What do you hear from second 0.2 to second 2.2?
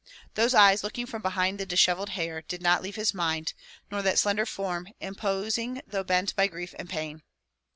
Those eyes looking from behind the dishevelled